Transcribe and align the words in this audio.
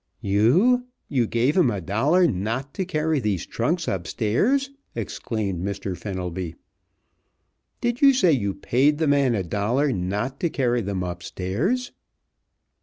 "You 0.23 0.87
you 1.09 1.27
gave 1.27 1.55
him 1.55 1.69
a 1.69 1.79
dollar 1.79 2.25
not 2.25 2.73
to 2.73 2.85
carry 2.85 3.19
these 3.19 3.45
trunks 3.45 3.87
upstairs!" 3.87 4.71
exclaimed 4.95 5.63
Mr. 5.63 5.95
Fenelby. 5.95 6.55
"Did 7.81 8.01
you 8.01 8.11
say 8.11 8.31
you 8.31 8.55
paid 8.55 8.97
the 8.97 9.05
man 9.05 9.35
a 9.35 9.43
dollar 9.43 9.93
not 9.93 10.39
to 10.39 10.49
carry 10.49 10.81
them 10.81 11.03
upstairs?" 11.03 11.91